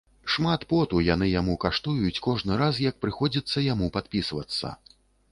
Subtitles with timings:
[0.33, 4.73] Шмат поту яны яму каштуюць кожны раз, як прыходзіцца яму падпісвацца.